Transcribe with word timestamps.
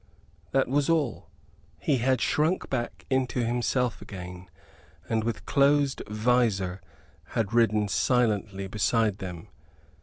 That 0.49 0.67
was 0.67 0.89
all. 0.89 1.29
He 1.77 1.97
had 1.97 2.21
shrunk 2.21 2.71
back 2.71 3.05
into 3.11 3.45
himself 3.45 4.01
again; 4.01 4.49
and 5.07 5.23
with 5.23 5.45
closed 5.45 6.01
visor 6.07 6.81
had 7.37 7.53
ridden 7.53 7.87
silently 7.87 8.65
beside 8.65 9.19
them. 9.19 9.49